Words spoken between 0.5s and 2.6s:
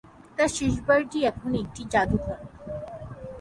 শেষ বাড়িটি এখন একটি জাদুঘর।